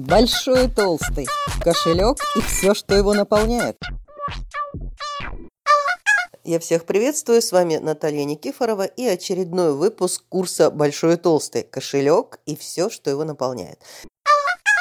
Большой 0.00 0.64
и 0.64 0.68
толстый, 0.68 1.28
кошелек 1.62 2.16
и 2.34 2.40
все, 2.40 2.72
что 2.72 2.94
его 2.94 3.12
наполняет. 3.12 3.76
Я 6.42 6.58
всех 6.58 6.86
приветствую, 6.86 7.42
с 7.42 7.52
вами 7.52 7.76
Наталья 7.76 8.24
Никифорова 8.24 8.84
и 8.84 9.04
очередной 9.04 9.74
выпуск 9.74 10.24
курса 10.30 10.70
«Большой 10.70 11.14
и 11.14 11.16
толстый. 11.18 11.64
Кошелек 11.64 12.38
и 12.46 12.56
все, 12.56 12.88
что 12.88 13.10
его 13.10 13.24
наполняет». 13.24 13.78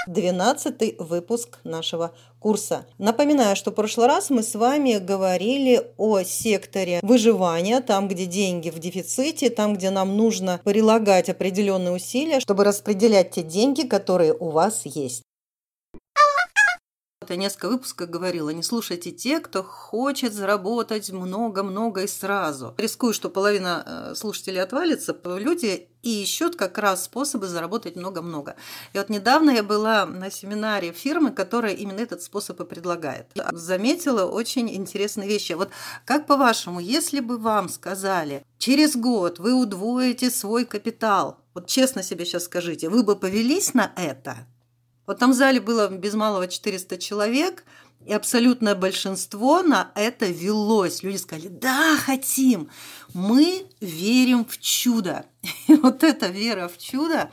Двенадцатый 0.09 0.95
выпуск 0.97 1.59
нашего 1.63 2.13
курса. 2.39 2.87
Напоминаю, 2.97 3.55
что 3.55 3.69
в 3.69 3.75
прошлый 3.75 4.07
раз 4.07 4.31
мы 4.31 4.41
с 4.41 4.55
вами 4.55 4.97
говорили 4.97 5.91
о 5.97 6.23
секторе 6.23 6.99
выживания, 7.03 7.79
там, 7.79 8.07
где 8.07 8.25
деньги 8.25 8.71
в 8.71 8.79
дефиците, 8.79 9.51
там, 9.51 9.75
где 9.75 9.91
нам 9.91 10.17
нужно 10.17 10.61
прилагать 10.63 11.29
определенные 11.29 11.93
усилия, 11.93 12.39
чтобы 12.39 12.63
распределять 12.63 13.29
те 13.29 13.43
деньги, 13.43 13.83
которые 13.83 14.33
у 14.33 14.49
вас 14.49 14.81
есть 14.83 15.21
я 17.29 17.35
несколько 17.35 17.69
выпусков 17.69 18.09
говорила, 18.09 18.49
не 18.49 18.63
слушайте 18.63 19.11
те, 19.11 19.39
кто 19.39 19.63
хочет 19.63 20.33
заработать 20.33 21.09
много-много 21.09 22.03
и 22.03 22.07
сразу. 22.07 22.73
Рискую, 22.77 23.13
что 23.13 23.29
половина 23.29 23.83
э, 23.85 24.15
слушателей 24.15 24.61
отвалится. 24.61 25.15
Люди 25.23 25.89
и 26.01 26.23
ищут 26.23 26.55
как 26.55 26.77
раз 26.77 27.05
способы 27.05 27.47
заработать 27.47 27.95
много-много. 27.95 28.55
И 28.93 28.97
вот 28.97 29.09
недавно 29.09 29.51
я 29.51 29.63
была 29.63 30.05
на 30.05 30.31
семинаре 30.31 30.91
фирмы, 30.91 31.31
которая 31.31 31.73
именно 31.73 31.99
этот 31.99 32.23
способ 32.23 32.59
и 32.61 32.65
предлагает. 32.65 33.27
Заметила 33.51 34.25
очень 34.25 34.73
интересные 34.73 35.27
вещи. 35.27 35.53
Вот 35.53 35.69
как 36.05 36.25
по-вашему, 36.25 36.79
если 36.79 37.19
бы 37.19 37.37
вам 37.37 37.69
сказали, 37.69 38.45
через 38.57 38.95
год 38.95 39.39
вы 39.39 39.53
удвоите 39.53 40.31
свой 40.31 40.65
капитал, 40.65 41.37
вот 41.53 41.67
честно 41.67 42.03
себе 42.03 42.25
сейчас 42.25 42.45
скажите, 42.45 42.89
вы 42.89 43.03
бы 43.03 43.15
повелись 43.15 43.73
на 43.73 43.91
это? 43.95 44.47
Вот 45.09 45.17
там 45.17 45.31
в 45.31 45.33
зале 45.33 45.59
было 45.59 45.87
без 45.87 46.13
малого 46.13 46.47
400 46.47 46.99
человек, 46.99 47.63
и 48.05 48.13
абсолютное 48.13 48.75
большинство 48.75 49.63
на 49.63 49.91
это 49.95 50.27
велось. 50.27 51.01
Люди 51.01 51.17
сказали, 51.17 51.47
да, 51.47 51.97
хотим, 51.97 52.69
мы 53.15 53.65
верим 53.81 54.45
в 54.45 54.59
чудо. 54.59 55.25
И 55.67 55.73
вот 55.73 56.03
эта 56.03 56.27
вера 56.27 56.67
в 56.67 56.77
чудо, 56.77 57.31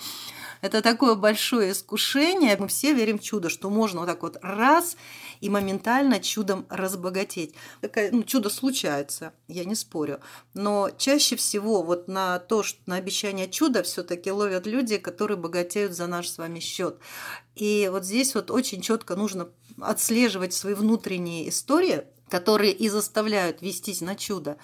это 0.62 0.80
такое 0.80 1.16
большое 1.16 1.72
искушение. 1.72 2.56
Мы 2.58 2.66
все 2.68 2.94
верим 2.94 3.18
в 3.18 3.22
чудо, 3.22 3.50
что 3.50 3.68
можно 3.68 4.00
вот 4.00 4.06
так 4.06 4.22
вот 4.22 4.38
раз 4.40 4.96
и 5.40 5.48
моментально 5.48 6.20
чудом 6.20 6.66
разбогатеть. 6.68 7.54
Такое, 7.80 8.10
ну, 8.12 8.22
чудо 8.22 8.50
случается, 8.50 9.32
я 9.48 9.64
не 9.64 9.74
спорю. 9.74 10.20
Но 10.54 10.90
чаще 10.96 11.36
всего 11.36 11.82
вот 11.82 12.08
на 12.08 12.38
то, 12.38 12.62
что 12.62 12.80
на 12.86 12.96
обещание 12.96 13.48
чуда 13.48 13.82
все-таки 13.82 14.30
ловят 14.30 14.66
люди, 14.66 14.98
которые 14.98 15.36
богатеют 15.36 15.92
за 15.92 16.06
наш 16.06 16.28
с 16.28 16.38
вами 16.38 16.60
счет. 16.60 16.98
И 17.54 17.88
вот 17.90 18.04
здесь 18.04 18.34
вот 18.34 18.50
очень 18.50 18.80
четко 18.80 19.16
нужно 19.16 19.48
отслеживать 19.80 20.52
свои 20.52 20.74
внутренние 20.74 21.48
истории, 21.48 22.04
которые 22.28 22.72
и 22.72 22.88
заставляют 22.88 23.62
вестись 23.62 24.00
на 24.00 24.16
чудо 24.16 24.56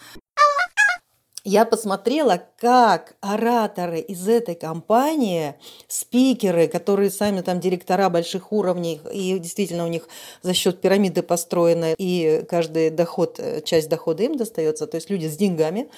я 1.45 1.65
посмотрела, 1.65 2.43
как 2.59 3.17
ораторы 3.21 4.01
из 4.01 4.29
этой 4.29 4.55
компании, 4.55 5.55
спикеры, 5.89 6.69
которые 6.69 7.11
сами 7.11 7.41
там 7.41 7.59
директора 7.59 8.09
больших 8.09 8.53
уровней, 8.53 9.01
и 9.13 9.39
действительно 9.39 9.85
у 9.85 9.89
них 9.89 10.09
за 10.43 10.55
счет 10.55 10.81
пирамиды 10.81 11.23
построены, 11.23 11.95
и 11.99 12.45
каждый 12.49 12.91
доход, 12.91 13.37
э, 13.39 13.61
часть 13.63 13.89
дохода 13.89 14.23
им 14.23 14.37
достается, 14.37 14.87
то 14.87 14.97
есть 14.97 15.11
люди 15.11 15.27
с 15.27 15.37
деньгами, 15.37 15.89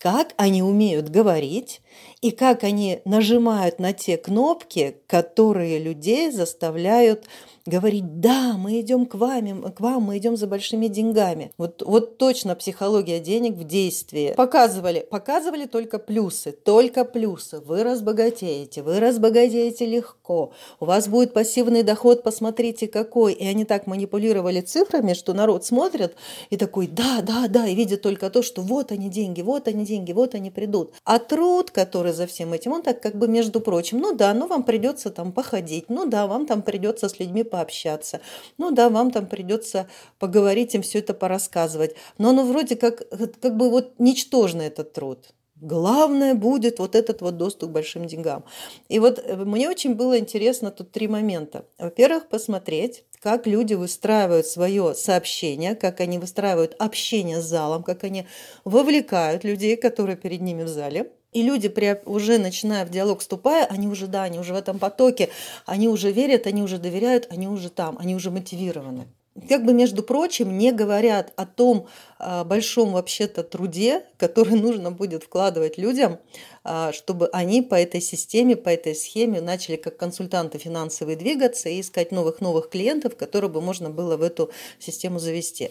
как 0.00 0.32
они 0.38 0.62
умеют 0.62 1.10
говорить 1.10 1.82
и 2.22 2.30
как 2.30 2.64
они 2.64 3.00
нажимают 3.04 3.78
на 3.78 3.92
те 3.92 4.16
кнопки, 4.16 4.96
которые 5.06 5.78
людей 5.78 6.30
заставляют 6.30 7.26
говорить, 7.66 8.20
да, 8.20 8.54
мы 8.56 8.80
идем 8.80 9.06
к 9.06 9.14
вам, 9.14 9.70
к 9.72 9.80
вам, 9.80 10.04
мы 10.04 10.18
идем 10.18 10.36
за 10.36 10.46
большими 10.46 10.88
деньгами. 10.88 11.52
Вот, 11.58 11.82
вот 11.84 12.18
точно 12.18 12.54
психология 12.56 13.20
денег 13.20 13.54
в 13.54 13.64
действии. 13.64 14.32
Показывали, 14.34 15.06
показывали 15.08 15.66
только 15.66 15.98
плюсы, 15.98 16.52
только 16.52 17.04
плюсы. 17.04 17.60
Вы 17.60 17.84
разбогатеете, 17.84 18.82
вы 18.82 18.98
разбогатеете 18.98 19.86
легко. 19.86 20.52
У 20.80 20.86
вас 20.86 21.08
будет 21.08 21.32
пассивный 21.32 21.82
доход, 21.82 22.22
посмотрите 22.22 22.88
какой. 22.88 23.34
И 23.34 23.46
они 23.46 23.64
так 23.64 23.86
манипулировали 23.86 24.60
цифрами, 24.60 25.12
что 25.12 25.34
народ 25.34 25.64
смотрит 25.64 26.14
и 26.48 26.56
такой, 26.56 26.86
да, 26.86 27.20
да, 27.22 27.46
да, 27.48 27.66
и 27.66 27.74
видит 27.74 28.02
только 28.02 28.30
то, 28.30 28.42
что 28.42 28.62
вот 28.62 28.90
они 28.90 29.08
деньги, 29.08 29.42
вот 29.42 29.68
они 29.68 29.84
деньги, 29.84 29.89
вот 30.12 30.34
они 30.34 30.50
придут. 30.50 30.94
А 31.04 31.18
труд, 31.18 31.70
который 31.70 32.12
за 32.12 32.26
всем 32.26 32.52
этим, 32.52 32.72
он 32.72 32.82
так 32.82 33.00
как 33.00 33.16
бы 33.16 33.28
между 33.28 33.60
прочим, 33.60 33.98
ну 33.98 34.14
да, 34.14 34.32
ну 34.34 34.46
вам 34.46 34.62
придется 34.62 35.10
там 35.10 35.32
походить, 35.32 35.88
ну 35.88 36.06
да, 36.06 36.26
вам 36.26 36.46
там 36.46 36.62
придется 36.62 37.08
с 37.08 37.18
людьми 37.18 37.42
пообщаться. 37.42 38.20
Ну 38.58 38.70
да, 38.70 38.88
вам 38.88 39.10
там 39.10 39.26
придется 39.26 39.88
поговорить, 40.18 40.74
им 40.74 40.82
все 40.82 40.98
это 41.00 41.14
порассказывать. 41.14 41.94
Но 42.18 42.30
оно 42.30 42.44
вроде 42.44 42.76
как, 42.76 43.08
как 43.40 43.56
бы 43.56 43.70
вот 43.70 43.94
ничтожный 43.98 44.66
этот 44.66 44.92
труд. 44.92 45.32
Главное 45.60 46.34
будет 46.34 46.78
вот 46.78 46.94
этот 46.94 47.20
вот 47.20 47.36
доступ 47.36 47.70
к 47.70 47.72
большим 47.72 48.06
деньгам. 48.06 48.44
И 48.88 48.98
вот 48.98 49.18
э, 49.18 49.36
мне 49.36 49.68
очень 49.68 49.94
было 49.94 50.18
интересно 50.18 50.70
тут 50.70 50.90
три 50.90 51.06
момента. 51.06 51.66
Во-первых, 51.78 52.28
посмотреть, 52.28 53.04
как 53.20 53.46
люди 53.46 53.74
выстраивают 53.74 54.46
свое 54.46 54.94
сообщение, 54.94 55.74
как 55.74 56.00
они 56.00 56.18
выстраивают 56.18 56.74
общение 56.78 57.42
с 57.42 57.44
залом, 57.44 57.82
как 57.82 58.04
они 58.04 58.26
вовлекают 58.64 59.44
людей, 59.44 59.76
которые 59.76 60.16
перед 60.16 60.40
ними 60.40 60.62
в 60.62 60.68
зале. 60.68 61.12
И 61.32 61.42
люди, 61.42 61.72
уже 62.06 62.38
начиная 62.38 62.86
в 62.86 62.90
диалог 62.90 63.20
вступая, 63.20 63.66
они 63.66 63.86
уже, 63.86 64.06
да, 64.06 64.22
они 64.24 64.38
уже 64.38 64.54
в 64.54 64.56
этом 64.56 64.78
потоке, 64.78 65.28
они 65.66 65.88
уже 65.88 66.10
верят, 66.10 66.46
они 66.46 66.62
уже 66.62 66.78
доверяют, 66.78 67.26
они 67.30 67.46
уже 67.46 67.68
там, 67.68 67.98
они 68.00 68.16
уже 68.16 68.30
мотивированы. 68.30 69.06
Как 69.48 69.64
бы, 69.64 69.72
между 69.72 70.02
прочим, 70.02 70.58
не 70.58 70.72
говорят 70.72 71.32
о 71.36 71.46
том 71.46 71.86
а, 72.18 72.44
большом 72.44 72.92
вообще-то 72.92 73.44
труде, 73.44 74.04
который 74.16 74.54
нужно 74.60 74.90
будет 74.90 75.24
вкладывать 75.24 75.78
людям, 75.78 76.18
а, 76.64 76.92
чтобы 76.92 77.28
они 77.32 77.62
по 77.62 77.76
этой 77.76 78.00
системе, 78.00 78.56
по 78.56 78.68
этой 78.68 78.94
схеме 78.94 79.40
начали 79.40 79.76
как 79.76 79.96
консультанты 79.96 80.58
финансовые 80.58 81.16
двигаться 81.16 81.68
и 81.68 81.80
искать 81.80 82.10
новых-новых 82.10 82.68
клиентов, 82.70 83.16
которые 83.16 83.50
бы 83.50 83.60
можно 83.60 83.88
было 83.88 84.16
в 84.16 84.22
эту 84.22 84.50
систему 84.78 85.18
завести 85.18 85.70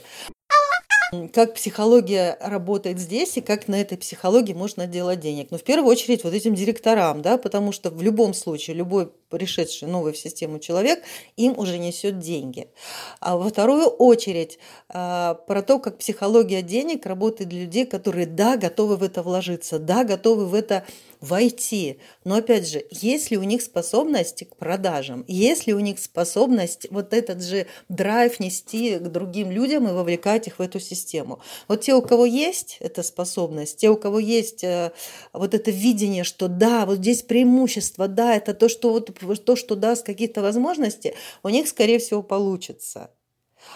как 1.34 1.56
психология 1.56 2.38
работает 2.40 3.00
здесь 3.00 3.38
и 3.38 3.42
как 3.42 3.68
на 3.68 3.82
этой 3.82 3.98
психологии 3.98 4.54
можно 4.54 4.86
делать 4.86 5.20
денег. 5.20 5.48
Ну, 5.50 5.58
в 5.58 5.64
первую 5.64 5.90
очередь 5.90 6.24
вот 6.24 6.34
этим 6.34 6.54
директорам, 6.56 7.22
да, 7.22 7.38
потому 7.38 7.72
что 7.72 7.90
в 7.90 8.02
любом 8.02 8.34
случае 8.34 8.76
любой 8.76 9.12
пришедший 9.30 9.88
новый 9.88 10.14
в 10.14 10.18
систему 10.18 10.60
человек 10.60 11.04
им 11.38 11.58
уже 11.58 11.78
несет 11.78 12.20
деньги. 12.20 12.68
А 13.20 13.38
во 13.38 13.50
вторую 13.50 13.88
очередь 13.88 14.60
а, 14.90 15.36
про 15.36 15.62
то, 15.62 15.80
как 15.80 15.98
психология 15.98 16.62
денег 16.62 17.06
работает 17.06 17.50
для 17.50 17.62
людей, 17.62 17.86
которые, 17.86 18.26
да, 18.26 18.58
готовы 18.58 18.98
в 18.98 19.04
это 19.04 19.24
вложиться, 19.24 19.80
да, 19.80 20.04
готовы 20.04 20.46
в 20.46 20.54
это 20.54 20.86
войти. 21.22 22.00
Но 22.24 22.36
опять 22.36 22.68
же, 22.68 22.86
есть 22.92 23.30
ли 23.30 23.38
у 23.38 23.44
них 23.44 23.62
способность 23.62 24.48
к 24.50 24.56
продажам, 24.56 25.26
есть 25.28 25.68
ли 25.68 25.74
у 25.74 25.80
них 25.80 26.00
способность 26.00 26.88
вот 26.92 27.14
этот 27.14 27.44
же 27.44 27.68
драйв 27.90 28.40
нести 28.40 28.98
к 28.98 29.10
другим 29.10 29.52
людям 29.52 29.88
и 29.88 29.92
вовлекать 29.92 30.48
их 30.48 30.60
в 30.60 30.62
эту 30.62 30.80
систему. 30.80 31.40
Вот 31.68 31.82
те, 31.82 31.94
у 31.94 32.02
кого 32.02 32.26
есть 32.26 32.78
эта 32.80 33.04
способность, 33.04 33.78
те, 33.78 33.90
у 33.90 33.98
кого 33.98 34.20
есть 34.20 34.64
э, 34.64 34.92
вот 35.34 35.54
это 35.54 35.72
видение, 35.72 36.24
что 36.24 36.48
да, 36.48 36.86
вот 36.86 36.98
здесь 36.98 37.22
преимущество, 37.22 38.08
да, 38.08 38.36
это 38.36 38.54
то, 38.54 38.70
что, 38.70 38.92
вот, 38.92 39.19
то, 39.46 39.56
что 39.56 39.76
даст 39.76 40.06
какие-то 40.06 40.42
возможности, 40.42 41.16
у 41.44 41.50
них, 41.50 41.68
скорее 41.68 42.00
всего, 42.00 42.24
получится. 42.24 43.12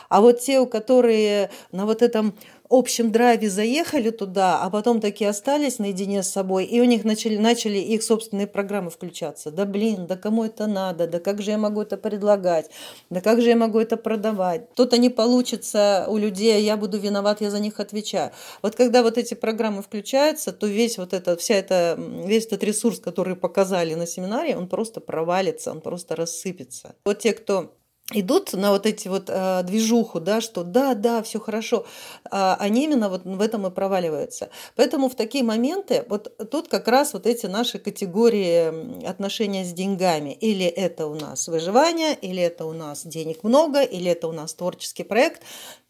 А 0.09 0.21
вот 0.21 0.39
те, 0.39 0.59
у 0.59 0.67
которые 0.67 1.49
на 1.71 1.85
вот 1.85 2.01
этом 2.01 2.37
общем 2.75 3.11
драйве 3.11 3.49
заехали 3.49 4.09
туда, 4.09 4.61
а 4.61 4.69
потом 4.69 4.99
такие 4.99 5.29
остались 5.29 5.79
наедине 5.79 6.23
с 6.23 6.29
собой, 6.29 6.65
и 6.65 6.81
у 6.81 6.85
них 6.85 7.03
начали, 7.03 7.37
начали 7.37 7.77
их 7.77 8.03
собственные 8.03 8.47
программы 8.47 8.89
включаться. 8.89 9.51
Да 9.51 9.65
блин, 9.65 10.07
да 10.07 10.17
кому 10.17 10.43
это 10.43 10.67
надо, 10.67 11.07
да 11.07 11.19
как 11.19 11.41
же 11.41 11.51
я 11.51 11.57
могу 11.57 11.81
это 11.81 11.97
предлагать, 11.97 12.69
да 13.09 13.21
как 13.21 13.41
же 13.41 13.49
я 13.49 13.55
могу 13.55 13.79
это 13.79 13.97
продавать. 13.97 14.73
Тут 14.73 14.93
они 14.93 15.09
получится 15.09 16.05
у 16.09 16.17
людей, 16.17 16.55
а 16.55 16.59
я 16.59 16.77
буду 16.77 16.97
виноват, 16.97 17.41
я 17.41 17.51
за 17.51 17.59
них 17.59 17.79
отвечаю. 17.79 18.31
Вот 18.61 18.75
когда 18.75 19.03
вот 19.03 19.17
эти 19.17 19.33
программы 19.33 19.81
включаются, 19.81 20.51
то 20.51 20.65
весь 20.67 20.97
вот 20.97 21.13
этот, 21.13 21.41
вся 21.41 21.55
эта, 21.55 21.95
весь 22.25 22.45
этот 22.47 22.63
ресурс, 22.63 22.99
который 22.99 23.35
показали 23.35 23.93
на 23.93 24.07
семинаре, 24.07 24.57
он 24.57 24.67
просто 24.67 24.99
провалится, 24.99 25.71
он 25.71 25.81
просто 25.81 26.15
рассыпется. 26.15 26.95
Вот 27.05 27.19
те, 27.19 27.33
кто 27.33 27.73
идут 28.11 28.51
на 28.53 28.71
вот 28.71 28.85
эти 28.85 29.07
вот 29.07 29.29
э, 29.29 29.63
движуху, 29.63 30.19
да, 30.19 30.41
что 30.41 30.63
да, 30.63 30.93
да, 30.93 31.23
все 31.23 31.39
хорошо, 31.39 31.85
а 32.29 32.57
они 32.59 32.83
именно 32.83 33.09
вот 33.09 33.23
в 33.23 33.41
этом 33.41 33.65
и 33.65 33.71
проваливаются. 33.71 34.49
Поэтому 34.75 35.09
в 35.09 35.15
такие 35.15 35.43
моменты 35.43 36.05
вот 36.09 36.35
тут 36.51 36.67
как 36.67 36.87
раз 36.89 37.13
вот 37.13 37.25
эти 37.25 37.45
наши 37.45 37.79
категории 37.79 39.05
отношения 39.07 39.63
с 39.63 39.71
деньгами. 39.71 40.31
Или 40.31 40.65
это 40.65 41.07
у 41.07 41.15
нас 41.15 41.47
выживание, 41.47 42.13
или 42.13 42.41
это 42.41 42.65
у 42.65 42.73
нас 42.73 43.05
денег 43.05 43.43
много, 43.43 43.81
или 43.81 44.11
это 44.11 44.27
у 44.27 44.33
нас 44.33 44.53
творческий 44.53 45.03
проект, 45.03 45.41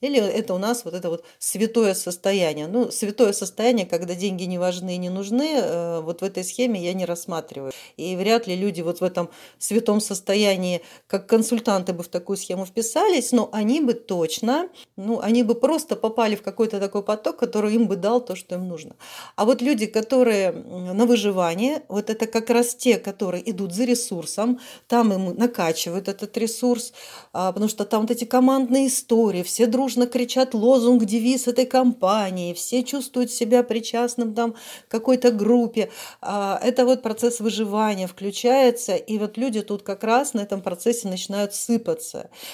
или 0.01 0.19
это 0.19 0.53
у 0.53 0.57
нас 0.59 0.85
вот 0.85 0.93
это 0.93 1.09
вот 1.09 1.23
святое 1.39 1.95
состояние. 1.95 2.67
Ну, 2.67 2.91
святое 2.91 3.33
состояние, 3.33 3.85
когда 3.87 4.13
деньги 4.13 4.43
не 4.43 4.59
важны 4.59 4.95
и 4.95 4.97
не 4.97 5.09
нужны, 5.09 5.55
э, 5.55 6.01
вот 6.01 6.21
в 6.21 6.23
этой 6.23 6.43
схеме 6.43 6.83
я 6.83 6.93
не 6.93 7.05
рассматриваю. 7.05 7.71
И 7.97 8.15
вряд 8.15 8.45
ли 8.45 8.55
люди 8.55 8.81
вот 8.81 8.99
в 8.99 9.03
этом 9.03 9.29
святом 9.57 9.99
состоянии, 9.99 10.81
как 11.07 11.27
консультанты 11.27 11.93
бы 11.93 12.02
в 12.03 12.07
такую 12.07 12.37
схему 12.37 12.65
вписались, 12.65 13.31
но 13.31 13.49
они 13.51 13.81
бы 13.81 13.93
точно, 13.93 14.69
ну, 14.95 15.19
они 15.19 15.43
бы 15.43 15.55
просто 15.55 15.95
попали 15.95 16.35
в 16.35 16.41
какой-то 16.41 16.79
такой 16.79 17.03
поток, 17.03 17.37
который 17.37 17.73
им 17.73 17.87
бы 17.87 17.95
дал 17.95 18.21
то, 18.21 18.35
что 18.35 18.55
им 18.55 18.67
нужно. 18.67 18.95
А 19.35 19.45
вот 19.45 19.61
люди, 19.61 19.85
которые 19.85 20.51
на 20.51 21.05
выживание, 21.05 21.83
вот 21.87 22.09
это 22.09 22.27
как 22.27 22.49
раз 22.49 22.75
те, 22.75 22.97
которые 22.97 23.49
идут 23.49 23.73
за 23.73 23.85
ресурсом, 23.85 24.59
там 24.87 25.13
им 25.13 25.35
накачивают 25.35 26.07
этот 26.07 26.37
ресурс, 26.37 26.93
а, 27.31 27.51
потому 27.51 27.69
что 27.69 27.85
там 27.85 28.01
вот 28.01 28.11
эти 28.11 28.25
командные 28.25 28.87
истории, 28.87 29.43
все 29.43 29.65
дружно 29.67 30.07
кричат 30.07 30.53
лозунг, 30.53 31.05
девиз 31.05 31.47
этой 31.47 31.65
компании, 31.65 32.53
все 32.53 32.83
чувствуют 32.83 33.31
себя 33.31 33.63
причастным 33.63 34.33
там 34.33 34.55
какой-то 34.87 35.31
группе. 35.31 35.89
А, 36.21 36.59
это 36.63 36.85
вот 36.85 37.01
процесс 37.01 37.39
выживания 37.39 38.07
включается, 38.07 38.95
и 38.95 39.17
вот 39.17 39.37
люди 39.37 39.61
тут 39.61 39.83
как 39.83 40.03
раз 40.03 40.33
на 40.33 40.41
этом 40.41 40.61
процессе 40.61 41.07
начинают 41.07 41.53
сыпаться. 41.53 41.92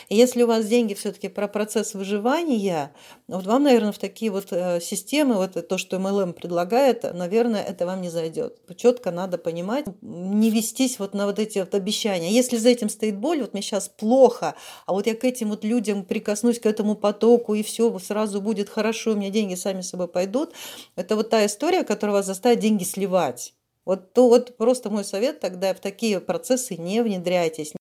И 0.09 0.15
если 0.15 0.43
у 0.43 0.47
вас 0.47 0.65
деньги 0.65 0.93
все-таки 0.93 1.27
про 1.27 1.47
процесс 1.47 1.93
выживания, 1.93 2.91
вот 3.27 3.45
вам, 3.45 3.63
наверное, 3.63 3.91
в 3.91 3.97
такие 3.97 4.31
вот 4.31 4.47
э, 4.51 4.79
системы, 4.81 5.35
вот 5.35 5.67
то, 5.67 5.77
что 5.77 5.97
MLM 5.97 6.33
предлагает, 6.33 7.03
наверное, 7.13 7.63
это 7.63 7.85
вам 7.85 8.01
не 8.01 8.09
зайдет. 8.09 8.57
Четко 8.75 9.11
надо 9.11 9.37
понимать, 9.37 9.85
не 10.01 10.49
вестись 10.49 10.99
вот 10.99 11.13
на 11.13 11.25
вот 11.25 11.39
эти 11.39 11.59
вот 11.59 11.73
обещания. 11.75 12.31
Если 12.31 12.57
за 12.57 12.69
этим 12.69 12.89
стоит 12.89 13.17
боль, 13.17 13.41
вот 13.41 13.53
мне 13.53 13.61
сейчас 13.61 13.89
плохо, 13.89 14.55
а 14.85 14.93
вот 14.93 15.07
я 15.07 15.15
к 15.15 15.23
этим 15.23 15.49
вот 15.49 15.63
людям 15.63 16.03
прикоснусь, 16.03 16.59
к 16.59 16.65
этому 16.65 16.95
потоку, 16.95 17.53
и 17.53 17.63
все 17.63 17.97
сразу 17.99 18.41
будет 18.41 18.69
хорошо, 18.69 19.11
у 19.11 19.15
меня 19.15 19.29
деньги 19.29 19.55
сами 19.55 19.81
собой 19.81 20.07
пойдут. 20.07 20.53
Это 20.95 21.15
вот 21.15 21.29
та 21.29 21.45
история, 21.45 21.83
которая 21.83 22.17
вас 22.17 22.25
заставит 22.25 22.59
деньги 22.59 22.83
сливать. 22.83 23.53
Вот, 23.85 24.13
то, 24.13 24.29
вот 24.29 24.55
просто 24.57 24.89
мой 24.89 25.03
совет 25.03 25.39
тогда 25.39 25.73
в 25.73 25.79
такие 25.79 26.19
процессы 26.19 26.75
не 26.75 27.01
внедряйтесь. 27.01 27.73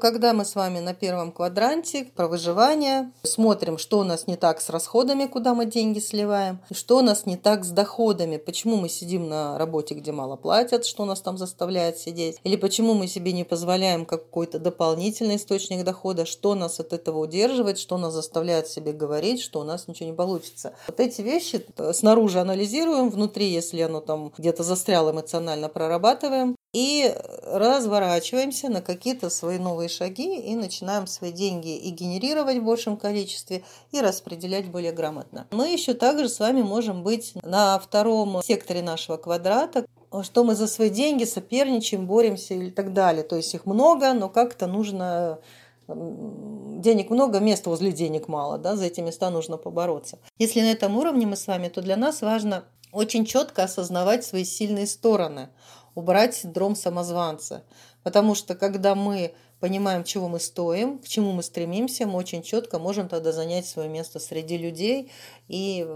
Когда 0.00 0.32
мы 0.32 0.44
с 0.44 0.54
вами 0.54 0.78
на 0.78 0.94
первом 0.94 1.32
квадранте 1.32 2.04
про 2.04 2.28
выживание, 2.28 3.10
смотрим, 3.22 3.78
что 3.78 3.98
у 3.98 4.04
нас 4.04 4.26
не 4.26 4.36
так 4.36 4.60
с 4.60 4.68
расходами, 4.68 5.26
куда 5.26 5.54
мы 5.54 5.66
деньги 5.66 5.98
сливаем, 5.98 6.60
что 6.70 6.98
у 6.98 7.00
нас 7.00 7.26
не 7.26 7.36
так 7.36 7.64
с 7.64 7.70
доходами, 7.70 8.36
почему 8.36 8.76
мы 8.76 8.88
сидим 8.88 9.28
на 9.28 9.58
работе, 9.58 9.94
где 9.94 10.12
мало 10.12 10.36
платят, 10.36 10.84
что 10.84 11.04
нас 11.04 11.20
там 11.20 11.36
заставляет 11.36 11.98
сидеть, 11.98 12.38
или 12.44 12.56
почему 12.56 12.94
мы 12.94 13.08
себе 13.08 13.32
не 13.32 13.44
позволяем 13.44 14.06
какой-то 14.06 14.58
дополнительный 14.58 15.36
источник 15.36 15.84
дохода, 15.84 16.26
что 16.26 16.54
нас 16.54 16.78
от 16.78 16.92
этого 16.92 17.18
удерживает, 17.18 17.78
что 17.78 17.98
нас 17.98 18.12
заставляет 18.12 18.68
себе 18.68 18.92
говорить, 18.92 19.40
что 19.40 19.60
у 19.60 19.64
нас 19.64 19.88
ничего 19.88 20.10
не 20.10 20.14
получится. 20.14 20.74
Вот 20.86 21.00
эти 21.00 21.22
вещи 21.22 21.66
снаружи 21.92 22.38
анализируем, 22.38 23.10
внутри, 23.10 23.46
если 23.46 23.80
оно 23.80 24.00
там 24.00 24.32
где-то 24.38 24.62
застряло 24.62 25.10
эмоционально, 25.10 25.68
прорабатываем, 25.68 26.56
и 26.72 27.14
разворачиваемся 27.44 28.68
на 28.68 28.82
какие-то 28.82 29.30
свои 29.30 29.58
новые 29.58 29.88
шаги 29.88 30.38
и 30.38 30.54
начинаем 30.54 31.06
свои 31.06 31.32
деньги 31.32 31.76
и 31.76 31.90
генерировать 31.90 32.58
в 32.58 32.64
большем 32.64 32.96
количестве, 32.96 33.62
и 33.90 34.00
распределять 34.00 34.70
более 34.70 34.92
грамотно. 34.92 35.46
Мы 35.50 35.70
еще 35.72 35.94
также 35.94 36.28
с 36.28 36.40
вами 36.40 36.62
можем 36.62 37.02
быть 37.02 37.32
на 37.42 37.78
втором 37.78 38.42
секторе 38.42 38.82
нашего 38.82 39.16
квадрата, 39.16 39.86
что 40.22 40.44
мы 40.44 40.54
за 40.54 40.66
свои 40.66 40.90
деньги 40.90 41.24
соперничаем, 41.24 42.06
боремся 42.06 42.54
и 42.54 42.70
так 42.70 42.92
далее. 42.92 43.22
То 43.22 43.36
есть 43.36 43.54
их 43.54 43.64
много, 43.64 44.12
но 44.12 44.28
как-то 44.28 44.66
нужно 44.66 45.38
денег 45.86 47.08
много, 47.08 47.40
места 47.40 47.70
возле 47.70 47.92
денег 47.92 48.28
мало, 48.28 48.58
да, 48.58 48.76
за 48.76 48.84
эти 48.84 49.00
места 49.00 49.30
нужно 49.30 49.56
побороться. 49.56 50.18
Если 50.38 50.60
на 50.60 50.70
этом 50.70 50.98
уровне 50.98 51.26
мы 51.26 51.34
с 51.34 51.46
вами, 51.46 51.68
то 51.68 51.80
для 51.80 51.96
нас 51.96 52.20
важно 52.20 52.64
очень 52.92 53.24
четко 53.24 53.64
осознавать 53.64 54.22
свои 54.22 54.44
сильные 54.44 54.86
стороны– 54.86 55.48
убрать 55.94 56.34
синдром 56.34 56.76
самозванца. 56.76 57.64
Потому 58.02 58.34
что 58.34 58.54
когда 58.54 58.94
мы 58.94 59.34
понимаем, 59.60 60.04
чего 60.04 60.28
мы 60.28 60.40
стоим, 60.40 60.98
к 60.98 61.08
чему 61.08 61.32
мы 61.32 61.42
стремимся, 61.42 62.06
мы 62.06 62.16
очень 62.16 62.42
четко 62.42 62.78
можем 62.78 63.08
тогда 63.08 63.32
занять 63.32 63.66
свое 63.66 63.88
место 63.88 64.18
среди 64.20 64.56
людей 64.56 65.10
и 65.48 65.86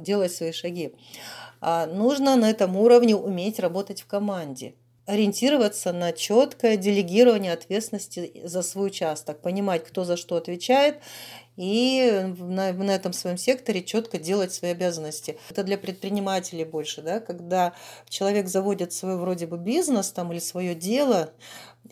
делать 0.00 0.32
свои 0.32 0.52
шаги. 0.52 0.94
А 1.60 1.86
нужно 1.86 2.36
на 2.36 2.48
этом 2.50 2.76
уровне 2.76 3.16
уметь 3.16 3.58
работать 3.58 4.02
в 4.02 4.06
команде 4.06 4.74
ориентироваться 5.06 5.92
на 5.92 6.12
четкое 6.12 6.76
делегирование 6.76 7.52
ответственности 7.52 8.40
за 8.44 8.62
свой 8.62 8.88
участок, 8.88 9.40
понимать, 9.40 9.84
кто 9.84 10.04
за 10.04 10.16
что 10.16 10.36
отвечает, 10.36 10.98
и 11.56 12.32
на, 12.38 12.72
на 12.72 12.90
этом 12.92 13.12
своем 13.12 13.36
секторе 13.36 13.82
четко 13.82 14.18
делать 14.18 14.54
свои 14.54 14.70
обязанности. 14.70 15.38
Это 15.50 15.64
для 15.64 15.76
предпринимателей 15.76 16.64
больше, 16.64 17.02
да, 17.02 17.20
когда 17.20 17.74
человек 18.08 18.48
заводит 18.48 18.92
свой 18.92 19.16
вроде 19.18 19.46
бы 19.46 19.58
бизнес 19.58 20.10
там 20.12 20.32
или 20.32 20.38
свое 20.38 20.74
дело, 20.74 21.32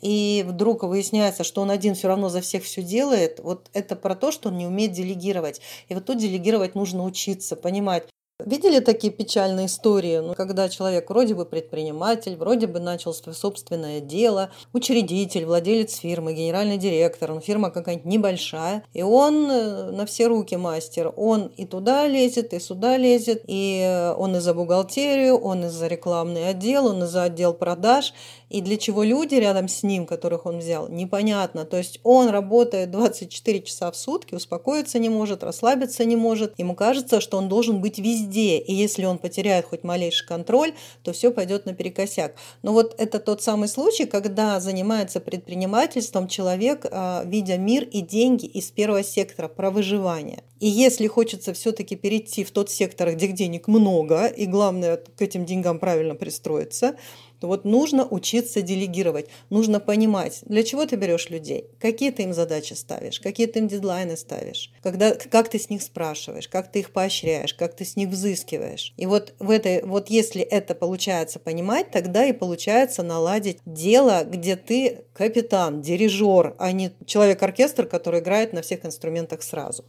и 0.00 0.44
вдруг 0.46 0.84
выясняется, 0.84 1.44
что 1.44 1.62
он 1.62 1.70
один 1.70 1.94
все 1.94 2.08
равно 2.08 2.28
за 2.28 2.40
всех 2.40 2.64
все 2.64 2.82
делает, 2.82 3.40
вот 3.40 3.68
это 3.74 3.96
про 3.96 4.14
то, 4.14 4.32
что 4.32 4.48
он 4.48 4.56
не 4.56 4.66
умеет 4.66 4.92
делегировать. 4.92 5.60
И 5.88 5.94
вот 5.94 6.06
тут 6.06 6.18
делегировать 6.18 6.74
нужно 6.74 7.04
учиться, 7.04 7.56
понимать, 7.56 8.06
Видели 8.46 8.80
такие 8.80 9.12
печальные 9.12 9.66
истории, 9.66 10.18
ну, 10.18 10.34
когда 10.34 10.68
человек 10.68 11.08
вроде 11.10 11.34
бы 11.34 11.44
предприниматель, 11.44 12.36
вроде 12.36 12.66
бы 12.66 12.80
начал 12.80 13.14
свое 13.14 13.36
собственное 13.36 14.00
дело, 14.00 14.50
учредитель, 14.72 15.44
владелец 15.44 15.96
фирмы, 15.96 16.34
генеральный 16.34 16.78
директор, 16.78 17.32
ну, 17.32 17.40
фирма 17.40 17.70
какая-нибудь 17.70 18.06
небольшая, 18.06 18.84
и 18.92 19.02
он 19.02 19.50
э, 19.50 19.90
на 19.90 20.06
все 20.06 20.26
руки 20.26 20.56
мастер, 20.56 21.12
он 21.16 21.52
и 21.56 21.66
туда 21.66 22.06
лезет, 22.06 22.52
и 22.52 22.60
сюда 22.60 22.96
лезет, 22.96 23.44
и 23.46 23.82
э, 23.84 24.14
он 24.14 24.36
и 24.36 24.40
за 24.40 24.54
бухгалтерию, 24.54 25.36
он 25.36 25.64
и 25.64 25.68
за 25.68 25.86
рекламный 25.86 26.48
отдел, 26.48 26.86
он 26.86 27.04
и 27.04 27.06
за 27.06 27.24
отдел 27.24 27.54
продаж, 27.54 28.12
и 28.50 28.60
для 28.60 28.76
чего 28.76 29.04
люди 29.04 29.36
рядом 29.36 29.68
с 29.68 29.84
ним, 29.84 30.06
которых 30.06 30.44
он 30.44 30.58
взял, 30.58 30.88
непонятно. 30.88 31.64
То 31.64 31.76
есть 31.76 32.00
он 32.02 32.28
работает 32.30 32.90
24 32.90 33.62
часа 33.62 33.90
в 33.92 33.96
сутки, 33.96 34.34
успокоиться 34.34 34.98
не 34.98 35.08
может, 35.08 35.44
расслабиться 35.44 36.04
не 36.04 36.16
может. 36.16 36.58
Ему 36.58 36.74
кажется, 36.74 37.20
что 37.20 37.38
он 37.38 37.48
должен 37.48 37.80
быть 37.80 37.98
везде. 37.98 38.29
И 38.38 38.72
если 38.72 39.04
он 39.04 39.18
потеряет 39.18 39.66
хоть 39.66 39.84
малейший 39.84 40.26
контроль, 40.26 40.74
то 41.02 41.12
все 41.12 41.30
пойдет 41.30 41.66
наперекосяк. 41.66 42.34
Но 42.62 42.72
вот 42.72 42.94
это 42.98 43.18
тот 43.18 43.42
самый 43.42 43.68
случай, 43.68 44.06
когда 44.06 44.60
занимается 44.60 45.20
предпринимательством 45.20 46.28
человек, 46.28 46.86
а, 46.90 47.22
видя 47.24 47.58
мир 47.58 47.84
и 47.84 48.00
деньги 48.00 48.46
из 48.46 48.70
первого 48.70 49.02
сектора 49.02 49.48
про 49.48 49.70
выживание. 49.70 50.42
И 50.60 50.68
если 50.68 51.06
хочется 51.06 51.54
все-таки 51.54 51.96
перейти 51.96 52.44
в 52.44 52.50
тот 52.50 52.70
сектор, 52.70 53.12
где 53.14 53.28
денег 53.28 53.66
много, 53.66 54.26
и 54.26 54.46
главное 54.46 54.98
к 54.98 55.22
этим 55.22 55.46
деньгам 55.46 55.78
правильно 55.78 56.14
пристроиться, 56.14 56.96
то 57.40 57.46
вот 57.46 57.64
нужно 57.64 58.06
учиться 58.06 58.60
делегировать, 58.60 59.28
нужно 59.48 59.80
понимать, 59.80 60.40
для 60.44 60.62
чего 60.62 60.84
ты 60.84 60.96
берешь 60.96 61.30
людей, 61.30 61.64
какие 61.80 62.10
ты 62.10 62.24
им 62.24 62.34
задачи 62.34 62.74
ставишь, 62.74 63.18
какие 63.18 63.46
ты 63.46 63.60
им 63.60 63.68
дедлайны 63.68 64.18
ставишь, 64.18 64.70
когда, 64.82 65.14
как 65.14 65.48
ты 65.48 65.58
с 65.58 65.70
них 65.70 65.80
спрашиваешь, 65.80 66.48
как 66.48 66.70
ты 66.70 66.80
их 66.80 66.92
поощряешь, 66.92 67.54
как 67.54 67.74
ты 67.74 67.86
с 67.86 67.96
них 67.96 68.10
взыскиваешь. 68.10 68.92
И 68.98 69.06
вот, 69.06 69.32
в 69.38 69.48
этой, 69.50 69.82
вот 69.82 70.10
если 70.10 70.42
это 70.42 70.74
получается 70.74 71.38
понимать, 71.38 71.90
тогда 71.90 72.26
и 72.26 72.32
получается 72.32 73.02
наладить 73.02 73.58
дело, 73.64 74.24
где 74.24 74.56
ты 74.56 75.04
капитан, 75.14 75.80
дирижер, 75.80 76.54
а 76.58 76.72
не 76.72 76.92
человек-оркестр, 77.06 77.86
который 77.86 78.20
играет 78.20 78.52
на 78.52 78.60
всех 78.60 78.84
инструментах 78.84 79.42
сразу. 79.42 79.84